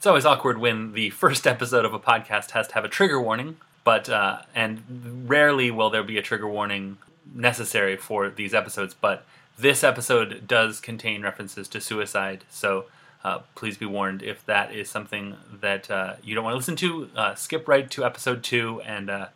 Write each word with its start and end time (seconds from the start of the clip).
It's 0.00 0.06
always 0.06 0.24
awkward 0.24 0.56
when 0.56 0.94
the 0.94 1.10
first 1.10 1.46
episode 1.46 1.84
of 1.84 1.92
a 1.92 1.98
podcast 1.98 2.52
has 2.52 2.66
to 2.68 2.72
have 2.72 2.86
a 2.86 2.88
trigger 2.88 3.20
warning, 3.20 3.58
but 3.84 4.08
uh, 4.08 4.38
and 4.54 5.28
rarely 5.28 5.70
will 5.70 5.90
there 5.90 6.02
be 6.02 6.16
a 6.16 6.22
trigger 6.22 6.48
warning 6.48 6.96
necessary 7.34 7.98
for 7.98 8.30
these 8.30 8.54
episodes. 8.54 8.94
But 8.94 9.26
this 9.58 9.84
episode 9.84 10.48
does 10.48 10.80
contain 10.80 11.20
references 11.20 11.68
to 11.68 11.82
suicide, 11.82 12.44
so 12.48 12.86
uh, 13.22 13.40
please 13.54 13.76
be 13.76 13.84
warned 13.84 14.22
if 14.22 14.42
that 14.46 14.74
is 14.74 14.88
something 14.88 15.36
that 15.52 15.90
uh, 15.90 16.14
you 16.24 16.34
don't 16.34 16.44
want 16.44 16.54
to 16.54 16.56
listen 16.56 16.76
to. 16.76 17.10
Uh, 17.14 17.34
skip 17.34 17.68
right 17.68 17.90
to 17.90 18.02
episode 18.02 18.42
two, 18.42 18.80
and 18.86 19.10
uh, 19.10 19.26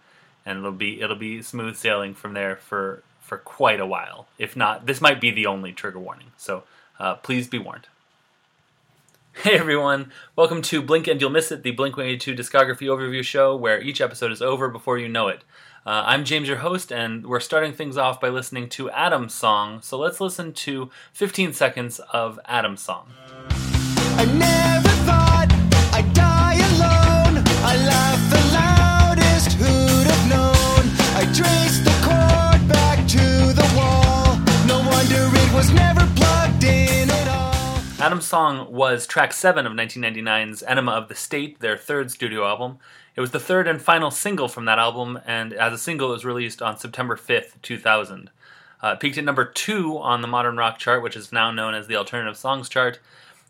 and 0.46 0.61
it'll 0.61 0.73
be 0.73 1.03
it'll 1.03 1.15
be 1.15 1.43
smooth 1.43 1.77
sailing 1.77 2.15
from 2.15 2.33
there 2.33 2.57
for 2.57 3.03
for 3.21 3.37
quite 3.37 3.81
a 3.81 3.87
while. 3.87 4.29
If 4.39 4.57
not, 4.57 4.87
this 4.87 5.03
might 5.03 5.21
be 5.21 5.31
the 5.31 5.45
only 5.45 5.75
trigger 5.75 5.99
warning. 5.99 6.29
So 6.39 6.62
uh, 6.99 7.17
please 7.17 7.49
be 7.49 7.59
warned. 7.59 7.87
Hey 9.43 9.59
everyone, 9.59 10.12
welcome 10.37 10.62
to 10.62 10.80
Blink 10.80 11.07
and 11.09 11.21
You'll 11.21 11.29
Miss 11.29 11.51
It, 11.51 11.64
the 11.64 11.73
Blink 11.73 11.96
182 11.96 12.34
discography 12.34 12.87
overview 12.87 13.23
show 13.23 13.55
where 13.55 13.83
each 13.83 14.01
episode 14.01 14.33
is 14.33 14.41
over 14.41 14.69
before 14.69 14.97
you 14.97 15.09
know 15.09 15.29
it. 15.29 15.45
Uh, 15.84 16.05
I'm 16.07 16.24
James, 16.24 16.48
your 16.48 16.59
host, 16.59 16.93
and 16.93 17.27
we're 17.27 17.41
starting 17.41 17.73
things 17.73 17.98
off 17.98 18.20
by 18.20 18.29
listening 18.30 18.69
to 18.70 18.88
Adam's 18.91 19.34
song. 19.34 19.83
So 19.83 19.98
let's 19.98 20.20
listen 20.20 20.52
to 20.52 20.88
15 21.12 21.52
seconds 21.52 22.01
of 22.12 22.38
Adam's 22.47 22.80
song. 22.80 23.09
Adam's 38.05 38.27
song 38.27 38.71
was 38.71 39.07
track 39.07 39.33
7 39.33 39.65
of 39.65 39.73
1999's 39.73 40.63
Enema 40.65 40.93
of 40.93 41.09
the 41.09 41.15
State, 41.15 41.61
their 41.61 41.79
third 41.79 42.11
studio 42.11 42.47
album. 42.47 42.77
It 43.17 43.23
was 43.23 43.30
the 43.30 43.41
third 43.41 43.67
and 43.67 43.80
final 43.80 44.11
single 44.11 44.46
from 44.46 44.66
that 44.66 44.79
album, 44.79 45.19
and 45.24 45.55
as 45.55 45.73
a 45.73 45.79
single, 45.79 46.11
it 46.11 46.13
was 46.13 46.24
released 46.27 46.61
on 46.61 46.77
September 46.77 47.16
5th, 47.16 47.63
2000. 47.63 48.29
Uh, 48.83 48.96
peaked 48.96 49.16
at 49.16 49.24
number 49.24 49.46
2 49.46 49.96
on 49.96 50.21
the 50.21 50.29
Modern 50.29 50.59
Rock 50.59 50.77
chart, 50.77 51.02
which 51.02 51.16
is 51.16 51.33
now 51.33 51.51
known 51.51 51.73
as 51.73 51.87
the 51.87 51.96
Alternative 51.96 52.37
Songs 52.37 52.69
chart, 52.69 53.01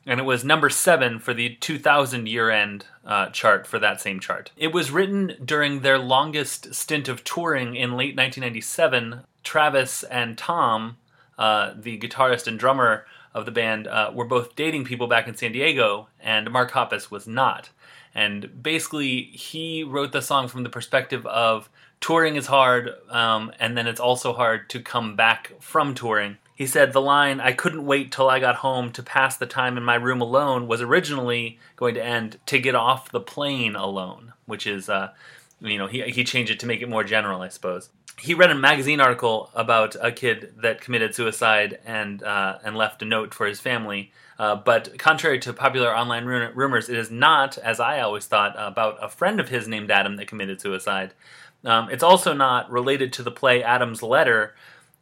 and 0.06 0.20
it 0.20 0.22
was 0.22 0.44
number 0.44 0.70
7 0.70 1.18
for 1.18 1.34
the 1.34 1.56
2000 1.56 2.28
year 2.28 2.48
end 2.48 2.86
uh, 3.04 3.30
chart 3.30 3.66
for 3.66 3.80
that 3.80 4.00
same 4.00 4.20
chart. 4.20 4.52
It 4.56 4.72
was 4.72 4.92
written 4.92 5.34
during 5.44 5.80
their 5.80 5.98
longest 5.98 6.76
stint 6.76 7.08
of 7.08 7.24
touring 7.24 7.74
in 7.74 7.96
late 7.96 8.16
1997. 8.16 9.22
Travis 9.42 10.04
and 10.04 10.38
Tom, 10.38 10.98
uh, 11.36 11.72
the 11.76 11.98
guitarist 11.98 12.46
and 12.46 12.56
drummer 12.56 13.04
of 13.34 13.44
the 13.44 13.50
band, 13.50 13.86
uh, 13.88 14.10
were 14.14 14.24
both 14.24 14.54
dating 14.54 14.84
people 14.84 15.06
back 15.06 15.26
in 15.26 15.36
San 15.36 15.52
Diego, 15.52 16.08
and 16.20 16.50
Mark 16.50 16.70
Hoppus 16.72 17.10
was 17.10 17.26
not. 17.26 17.70
And 18.14 18.62
basically, 18.62 19.22
he 19.22 19.82
wrote 19.82 20.12
the 20.12 20.22
song 20.22 20.46
from 20.46 20.62
the 20.62 20.70
perspective 20.70 21.26
of 21.26 21.68
touring 22.00 22.36
is 22.36 22.46
hard, 22.46 22.90
um, 23.10 23.52
and 23.58 23.76
then 23.76 23.86
it's 23.86 24.00
also 24.00 24.32
hard 24.32 24.70
to 24.70 24.80
come 24.80 25.16
back 25.16 25.52
from 25.60 25.94
touring. 25.94 26.38
He 26.54 26.66
said 26.66 26.92
the 26.92 27.00
line, 27.00 27.40
I 27.40 27.52
couldn't 27.52 27.84
wait 27.84 28.12
till 28.12 28.30
I 28.30 28.38
got 28.38 28.56
home 28.56 28.92
to 28.92 29.02
pass 29.02 29.36
the 29.36 29.46
time 29.46 29.76
in 29.76 29.82
my 29.82 29.96
room 29.96 30.20
alone, 30.20 30.68
was 30.68 30.80
originally 30.80 31.58
going 31.74 31.94
to 31.96 32.04
end 32.04 32.38
to 32.46 32.60
get 32.60 32.76
off 32.76 33.10
the 33.10 33.20
plane 33.20 33.74
alone, 33.74 34.32
which 34.46 34.64
is, 34.64 34.88
uh, 34.88 35.10
you 35.60 35.76
know, 35.76 35.88
he, 35.88 36.02
he 36.02 36.22
changed 36.22 36.52
it 36.52 36.60
to 36.60 36.66
make 36.66 36.80
it 36.80 36.88
more 36.88 37.02
general, 37.02 37.40
I 37.40 37.48
suppose 37.48 37.88
he 38.18 38.34
read 38.34 38.50
a 38.50 38.54
magazine 38.54 39.00
article 39.00 39.50
about 39.54 39.96
a 40.00 40.12
kid 40.12 40.54
that 40.58 40.80
committed 40.80 41.14
suicide 41.14 41.78
and 41.84 42.22
uh, 42.22 42.58
and 42.64 42.76
left 42.76 43.02
a 43.02 43.04
note 43.04 43.34
for 43.34 43.46
his 43.46 43.60
family. 43.60 44.12
Uh, 44.38 44.56
but 44.56 44.98
contrary 44.98 45.38
to 45.38 45.52
popular 45.52 45.96
online 45.96 46.24
ru- 46.24 46.50
rumors, 46.54 46.88
it 46.88 46.96
is 46.96 47.10
not, 47.10 47.56
as 47.58 47.78
I 47.78 48.00
always 48.00 48.26
thought, 48.26 48.54
about 48.58 48.98
a 49.00 49.08
friend 49.08 49.38
of 49.38 49.48
his 49.48 49.68
named 49.68 49.90
Adam 49.90 50.16
that 50.16 50.26
committed 50.26 50.60
suicide. 50.60 51.14
Um, 51.64 51.88
it's 51.90 52.02
also 52.02 52.32
not 52.32 52.70
related 52.70 53.12
to 53.14 53.22
the 53.22 53.30
play 53.30 53.62
Adam's 53.62 54.02
Letter, 54.02 54.54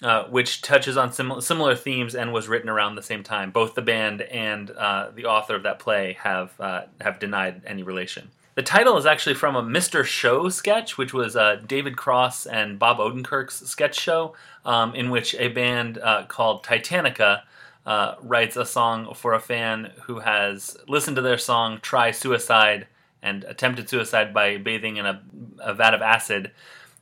uh, 0.02 0.24
which 0.24 0.62
touches 0.62 0.96
on 0.96 1.12
sim- 1.12 1.40
similar 1.40 1.74
themes 1.74 2.14
and 2.14 2.32
was 2.32 2.48
written 2.48 2.68
around 2.68 2.94
the 2.94 3.02
same 3.02 3.22
time. 3.22 3.50
Both 3.50 3.74
the 3.74 3.82
band 3.82 4.22
and 4.22 4.70
uh, 4.70 5.10
the 5.14 5.26
author 5.26 5.54
of 5.54 5.62
that 5.62 5.78
play 5.78 6.16
have 6.20 6.52
uh, 6.60 6.82
have 7.00 7.18
denied 7.18 7.62
any 7.66 7.82
relation. 7.82 8.30
The 8.54 8.62
title 8.62 8.98
is 8.98 9.06
actually 9.06 9.36
from 9.36 9.56
a 9.56 9.62
Mr. 9.62 10.04
Show 10.04 10.50
sketch, 10.50 10.98
which 10.98 11.14
was 11.14 11.36
uh, 11.36 11.56
David 11.66 11.96
Cross 11.96 12.44
and 12.44 12.78
Bob 12.78 12.98
Odenkirk's 12.98 13.66
sketch 13.66 13.98
show, 13.98 14.34
um, 14.66 14.94
in 14.94 15.08
which 15.08 15.34
a 15.36 15.48
band 15.48 15.96
uh, 15.96 16.26
called 16.26 16.62
Titanica 16.62 17.42
uh, 17.86 18.16
writes 18.20 18.56
a 18.56 18.66
song 18.66 19.14
for 19.14 19.32
a 19.32 19.40
fan 19.40 19.92
who 20.02 20.18
has 20.18 20.76
listened 20.86 21.16
to 21.16 21.22
their 21.22 21.38
song 21.38 21.78
Try 21.80 22.10
Suicide 22.10 22.86
and 23.22 23.44
attempted 23.44 23.88
suicide 23.88 24.34
by 24.34 24.58
bathing 24.58 24.98
in 24.98 25.06
a, 25.06 25.22
a 25.60 25.72
vat 25.72 25.94
of 25.94 26.02
acid. 26.02 26.50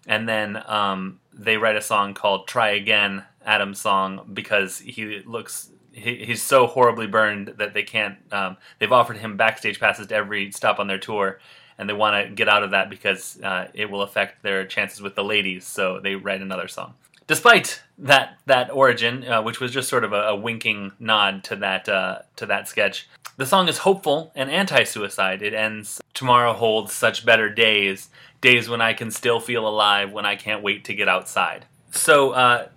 And 0.06 0.28
then 0.28 0.62
um, 0.66 1.18
they 1.32 1.56
write 1.56 1.76
a 1.76 1.82
song 1.82 2.14
called 2.14 2.46
Try 2.46 2.70
Again, 2.70 3.24
Adam's 3.44 3.80
song, 3.80 4.30
because 4.32 4.78
he 4.78 5.22
looks 5.26 5.70
he, 6.00 6.24
he's 6.24 6.42
so 6.42 6.66
horribly 6.66 7.06
burned 7.06 7.54
that 7.58 7.74
they 7.74 7.82
can't. 7.82 8.16
Um, 8.32 8.56
they've 8.78 8.92
offered 8.92 9.18
him 9.18 9.36
backstage 9.36 9.78
passes 9.78 10.08
to 10.08 10.14
every 10.14 10.50
stop 10.50 10.78
on 10.78 10.86
their 10.86 10.98
tour, 10.98 11.38
and 11.78 11.88
they 11.88 11.92
want 11.92 12.26
to 12.26 12.34
get 12.34 12.48
out 12.48 12.62
of 12.62 12.72
that 12.72 12.90
because 12.90 13.40
uh, 13.42 13.68
it 13.74 13.90
will 13.90 14.02
affect 14.02 14.42
their 14.42 14.66
chances 14.66 15.00
with 15.00 15.14
the 15.14 15.24
ladies. 15.24 15.66
So 15.66 16.00
they 16.00 16.14
write 16.14 16.42
another 16.42 16.68
song. 16.68 16.94
Despite 17.26 17.82
that 17.98 18.38
that 18.46 18.70
origin, 18.70 19.24
uh, 19.24 19.42
which 19.42 19.60
was 19.60 19.70
just 19.72 19.88
sort 19.88 20.02
of 20.02 20.12
a, 20.12 20.22
a 20.28 20.36
winking 20.36 20.92
nod 20.98 21.44
to 21.44 21.56
that 21.56 21.88
uh, 21.88 22.18
to 22.36 22.46
that 22.46 22.66
sketch, 22.66 23.08
the 23.36 23.46
song 23.46 23.68
is 23.68 23.78
hopeful 23.78 24.32
and 24.34 24.50
anti-suicide. 24.50 25.40
It 25.40 25.54
ends, 25.54 26.00
"Tomorrow 26.12 26.54
holds 26.54 26.92
such 26.92 27.24
better 27.24 27.48
days, 27.48 28.10
days 28.40 28.68
when 28.68 28.80
I 28.80 28.94
can 28.94 29.12
still 29.12 29.38
feel 29.38 29.68
alive, 29.68 30.10
when 30.10 30.26
I 30.26 30.34
can't 30.34 30.62
wait 30.62 30.84
to 30.86 30.94
get 30.94 31.08
outside." 31.08 31.66
So 31.92 32.32
uh, 32.32 32.68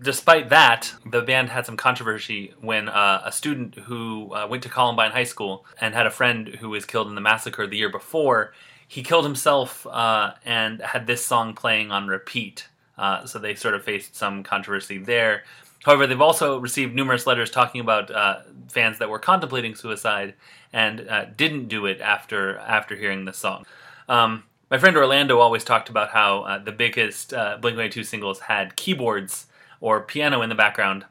despite 0.00 0.48
that, 0.50 0.92
the 1.06 1.22
band 1.22 1.50
had 1.50 1.66
some 1.66 1.76
controversy 1.76 2.52
when 2.60 2.88
uh, 2.88 3.22
a 3.24 3.32
student 3.32 3.74
who 3.74 4.32
uh, 4.34 4.46
went 4.46 4.62
to 4.64 4.68
Columbine 4.68 5.12
High 5.12 5.24
School 5.24 5.64
and 5.80 5.94
had 5.94 6.06
a 6.06 6.10
friend 6.10 6.48
who 6.60 6.70
was 6.70 6.84
killed 6.84 7.08
in 7.08 7.14
the 7.14 7.20
massacre 7.20 7.66
the 7.66 7.76
year 7.76 7.90
before, 7.90 8.52
he 8.86 9.02
killed 9.02 9.24
himself 9.24 9.86
uh, 9.86 10.34
and 10.44 10.80
had 10.80 11.06
this 11.06 11.24
song 11.24 11.54
playing 11.54 11.90
on 11.90 12.08
repeat. 12.08 12.68
Uh, 12.96 13.26
so 13.26 13.38
they 13.38 13.54
sort 13.54 13.74
of 13.74 13.82
faced 13.82 14.14
some 14.14 14.42
controversy 14.42 14.98
there. 14.98 15.44
However, 15.84 16.06
they've 16.06 16.20
also 16.20 16.58
received 16.58 16.94
numerous 16.94 17.26
letters 17.26 17.50
talking 17.50 17.80
about 17.80 18.10
uh, 18.10 18.40
fans 18.68 18.98
that 18.98 19.10
were 19.10 19.18
contemplating 19.18 19.74
suicide 19.74 20.34
and 20.72 21.08
uh, 21.08 21.26
didn't 21.36 21.68
do 21.68 21.86
it 21.86 22.00
after 22.00 22.58
after 22.58 22.96
hearing 22.96 23.24
the 23.24 23.32
song. 23.32 23.66
Um, 24.08 24.44
my 24.70 24.78
friend 24.78 24.96
Orlando 24.96 25.38
always 25.38 25.62
talked 25.62 25.88
about 25.88 26.10
how 26.10 26.58
the 26.64 26.72
biggest 26.72 27.30
Blink 27.30 27.76
182 27.76 28.02
singles 28.04 28.40
had 28.40 28.76
keyboards 28.76 29.46
or 29.80 30.02
piano 30.02 30.42
in 30.42 30.48
the 30.48 30.54
background. 30.54 31.04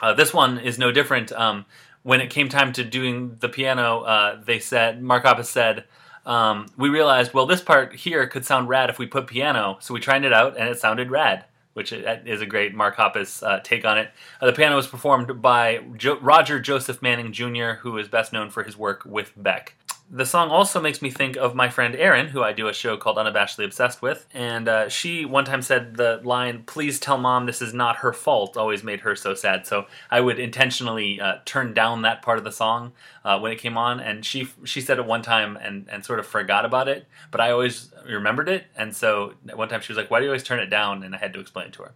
Uh, 0.00 0.12
this 0.14 0.34
one 0.34 0.58
is 0.58 0.78
no 0.78 0.90
different. 0.90 1.32
Um, 1.32 1.64
when 2.02 2.20
it 2.20 2.30
came 2.30 2.48
time 2.48 2.72
to 2.72 2.84
doing 2.84 3.36
the 3.40 3.48
piano, 3.48 4.00
uh, 4.00 4.40
they 4.42 4.58
said 4.58 5.02
Mark 5.02 5.24
Hoppus 5.24 5.46
said 5.46 5.84
um, 6.24 6.66
we 6.76 6.88
realized 6.88 7.34
well 7.34 7.46
this 7.46 7.60
part 7.60 7.94
here 7.94 8.26
could 8.26 8.44
sound 8.44 8.68
rad 8.68 8.90
if 8.90 8.98
we 8.98 9.06
put 9.06 9.26
piano, 9.26 9.78
so 9.80 9.94
we 9.94 10.00
tried 10.00 10.24
it 10.24 10.32
out 10.32 10.56
and 10.56 10.68
it 10.68 10.78
sounded 10.78 11.10
rad, 11.10 11.44
which 11.74 11.92
is 11.92 12.40
a 12.40 12.46
great 12.46 12.74
Mark 12.74 12.96
Hoppus 12.96 13.42
uh, 13.42 13.60
take 13.60 13.84
on 13.84 13.98
it. 13.98 14.10
Uh, 14.40 14.46
the 14.46 14.52
piano 14.52 14.76
was 14.76 14.86
performed 14.86 15.42
by 15.42 15.80
jo- 15.96 16.18
Roger 16.20 16.60
Joseph 16.60 17.02
Manning 17.02 17.32
Jr., 17.32 17.72
who 17.80 17.98
is 17.98 18.08
best 18.08 18.32
known 18.32 18.50
for 18.50 18.62
his 18.62 18.76
work 18.76 19.04
with 19.04 19.32
Beck 19.36 19.74
the 20.14 20.26
song 20.26 20.50
also 20.50 20.78
makes 20.78 21.00
me 21.00 21.10
think 21.10 21.36
of 21.36 21.54
my 21.54 21.70
friend 21.70 21.96
Erin, 21.96 22.28
who 22.28 22.42
I 22.42 22.52
do 22.52 22.68
a 22.68 22.74
show 22.74 22.98
called 22.98 23.16
Unabashedly 23.16 23.64
Obsessed 23.64 24.02
with. 24.02 24.26
And 24.34 24.68
uh, 24.68 24.90
she 24.90 25.24
one 25.24 25.46
time 25.46 25.62
said 25.62 25.96
the 25.96 26.20
line, 26.22 26.64
Please 26.66 27.00
tell 27.00 27.16
mom 27.16 27.46
this 27.46 27.62
is 27.62 27.72
not 27.72 27.96
her 27.96 28.12
fault, 28.12 28.58
always 28.58 28.84
made 28.84 29.00
her 29.00 29.16
so 29.16 29.32
sad. 29.32 29.66
So 29.66 29.86
I 30.10 30.20
would 30.20 30.38
intentionally 30.38 31.18
uh, 31.18 31.38
turn 31.46 31.72
down 31.72 32.02
that 32.02 32.20
part 32.20 32.36
of 32.36 32.44
the 32.44 32.52
song 32.52 32.92
uh, 33.24 33.38
when 33.38 33.52
it 33.52 33.58
came 33.58 33.78
on. 33.78 34.00
And 34.00 34.22
she 34.22 34.48
she 34.64 34.82
said 34.82 34.98
it 34.98 35.06
one 35.06 35.22
time 35.22 35.56
and, 35.56 35.88
and 35.90 36.04
sort 36.04 36.18
of 36.18 36.26
forgot 36.26 36.66
about 36.66 36.88
it, 36.88 37.06
but 37.30 37.40
I 37.40 37.50
always 37.50 37.90
remembered 38.06 38.50
it. 38.50 38.66
And 38.76 38.94
so 38.94 39.32
one 39.54 39.70
time 39.70 39.80
she 39.80 39.92
was 39.94 39.96
like, 39.96 40.10
Why 40.10 40.18
do 40.18 40.26
you 40.26 40.30
always 40.30 40.44
turn 40.44 40.60
it 40.60 40.68
down? 40.68 41.04
And 41.04 41.14
I 41.14 41.18
had 41.18 41.32
to 41.32 41.40
explain 41.40 41.68
it 41.68 41.72
to 41.74 41.84
her. 41.84 41.92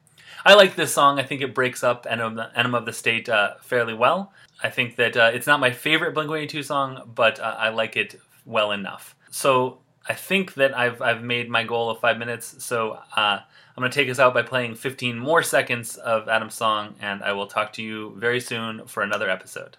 I 0.47 0.55
like 0.55 0.75
this 0.75 0.95
song. 0.95 1.19
I 1.19 1.23
think 1.23 1.43
it 1.43 1.55
breaks 1.55 1.83
up 1.83 2.07
Enema, 2.09 2.51
of 2.55 2.87
the 2.87 2.93
State 2.93 3.29
uh, 3.29 3.55
fairly 3.61 3.95
well. 3.95 4.33
I 4.63 4.71
think 4.71 4.97
that 4.97 5.17
uh, 5.17 5.31
it's 5.35 5.47
not 5.47 5.61
my 5.61 5.71
favorite 5.71 6.15
Blink 6.15 6.31
182 6.31 6.63
song, 6.63 7.11
but 7.15 7.39
uh, 7.39 7.55
I 7.59 7.69
like 7.69 7.97
it 7.97 8.21
well 8.45 8.73
enough. 8.73 9.15
So 9.31 9.79
I 10.09 10.15
think 10.15 10.55
that 10.55 10.77
I've, 10.77 11.03
I've 11.03 11.23
made 11.23 11.51
my 11.51 11.65
goal 11.65 11.91
of 11.91 12.01
five 12.01 12.19
minutes. 12.19 12.65
So 12.65 12.93
uh, 13.17 13.41
I'm 13.77 13.81
going 13.81 13.91
to 13.91 13.95
take 13.95 14.09
us 14.09 14.19
out 14.19 14.33
by 14.35 14.43
playing 14.43 14.77
15 14.77 15.19
more 15.19 15.43
seconds 15.43 15.97
of 15.97 16.29
Adam's 16.29 16.55
song, 16.55 16.95
and 17.01 17.23
I 17.23 17.33
will 17.33 17.47
talk 17.47 17.73
to 17.75 17.83
you 17.83 18.15
very 18.17 18.41
soon 18.41 18.87
for 18.87 19.03
another 19.03 19.29
episode. 19.29 19.77